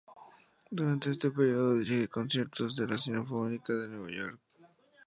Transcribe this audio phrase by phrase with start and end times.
[0.71, 4.39] Durante este período dirige conciertos de la Sinfónica de Nueva York.